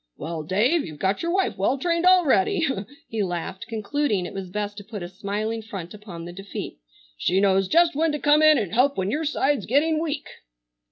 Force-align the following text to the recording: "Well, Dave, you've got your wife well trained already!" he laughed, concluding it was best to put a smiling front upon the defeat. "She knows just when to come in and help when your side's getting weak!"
"Well, 0.17 0.41
Dave, 0.41 0.83
you've 0.83 0.97
got 0.97 1.21
your 1.21 1.31
wife 1.31 1.59
well 1.59 1.77
trained 1.77 2.07
already!" 2.07 2.65
he 3.07 3.21
laughed, 3.21 3.67
concluding 3.67 4.25
it 4.25 4.33
was 4.33 4.49
best 4.49 4.75
to 4.77 4.83
put 4.83 5.03
a 5.03 5.07
smiling 5.07 5.61
front 5.61 5.93
upon 5.93 6.25
the 6.25 6.33
defeat. 6.33 6.79
"She 7.19 7.39
knows 7.39 7.67
just 7.67 7.95
when 7.95 8.11
to 8.11 8.17
come 8.17 8.41
in 8.41 8.57
and 8.57 8.73
help 8.73 8.97
when 8.97 9.11
your 9.11 9.25
side's 9.25 9.67
getting 9.67 9.99
weak!" 9.99 10.27